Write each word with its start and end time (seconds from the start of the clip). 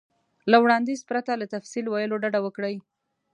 له 0.51 0.57
وړاندیز 0.63 1.01
پرته 1.09 1.31
له 1.41 1.45
تفصیل 1.53 1.85
ویلو 1.87 2.21
ډډه 2.23 2.39
وکړئ. 2.43 2.75